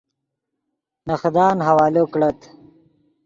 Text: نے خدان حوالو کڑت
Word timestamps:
نے 1.05 1.13
خدان 1.21 1.57
حوالو 1.67 2.03
کڑت 2.13 2.39